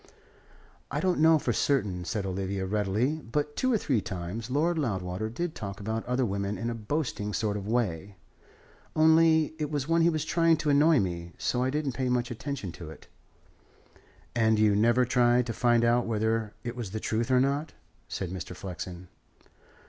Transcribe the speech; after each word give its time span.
"I 0.89 0.99
don't 0.99 1.19
know 1.19 1.37
for 1.37 1.53
certain," 1.53 2.05
said 2.05 2.25
Olivia 2.25 2.65
readily. 2.65 3.17
"But 3.19 3.55
two 3.55 3.71
or 3.71 3.77
three 3.77 4.01
times 4.01 4.49
Lord 4.49 4.79
Loudwater 4.79 5.29
did 5.29 5.53
talk 5.53 5.79
about 5.79 6.03
other 6.07 6.25
women 6.25 6.57
in 6.57 6.71
a 6.71 6.73
boasting 6.73 7.33
sort 7.33 7.55
of 7.55 7.67
way. 7.67 8.15
Only 8.95 9.53
it 9.59 9.69
was 9.69 9.87
when 9.87 10.01
he 10.01 10.09
was 10.09 10.25
trying 10.25 10.57
to 10.57 10.71
annoy 10.71 10.99
me; 10.99 11.33
so 11.37 11.61
I 11.61 11.69
didn't 11.69 11.91
pay 11.91 12.09
much 12.09 12.31
attention 12.31 12.71
to 12.71 12.89
it." 12.89 13.05
"And 14.33 14.57
you 14.57 14.75
never 14.75 15.05
tried 15.05 15.45
to 15.45 15.53
find 15.53 15.85
out 15.85 16.07
whether 16.07 16.55
it 16.63 16.75
was 16.75 16.89
the 16.89 16.99
truth 16.99 17.29
or 17.29 17.39
not?" 17.39 17.73
said 18.07 18.31
Mr. 18.31 18.55
Flexen. 18.55 19.07